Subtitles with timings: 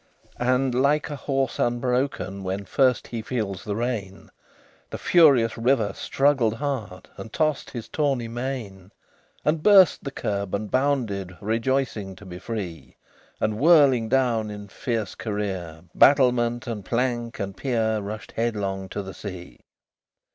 [0.39, 4.31] LVI And, like a horse unbroken When first he feels the rein,
[4.89, 8.91] The furious river struggled hard, And tossed his tawny mane,
[9.45, 12.97] And burst the curb and bounded, Rejoicing to be free,
[13.39, 19.13] And whirling down, in fierce career, Battlement, and plank, and pier, Rushed headlong to the
[19.13, 19.59] sea.